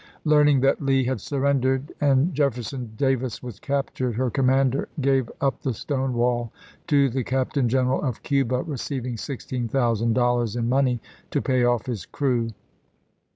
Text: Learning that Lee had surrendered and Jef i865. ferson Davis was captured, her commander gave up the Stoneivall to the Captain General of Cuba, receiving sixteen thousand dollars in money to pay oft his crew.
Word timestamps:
Learning 0.25 0.61
that 0.61 0.81
Lee 0.81 1.03
had 1.03 1.21
surrendered 1.21 1.93
and 2.01 2.33
Jef 2.33 2.53
i865. 2.53 2.55
ferson 2.55 2.91
Davis 2.97 3.43
was 3.43 3.59
captured, 3.59 4.15
her 4.15 4.31
commander 4.31 4.89
gave 4.99 5.29
up 5.39 5.61
the 5.61 5.75
Stoneivall 5.75 6.49
to 6.87 7.07
the 7.07 7.23
Captain 7.23 7.69
General 7.69 8.01
of 8.01 8.23
Cuba, 8.23 8.63
receiving 8.65 9.15
sixteen 9.15 9.67
thousand 9.67 10.13
dollars 10.13 10.55
in 10.55 10.67
money 10.67 10.99
to 11.29 11.39
pay 11.39 11.63
oft 11.63 11.85
his 11.85 12.07
crew. 12.07 12.49